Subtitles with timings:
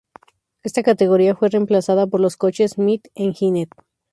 [0.63, 3.69] Esta categoría fue reemplazada por los coches "mid-engined".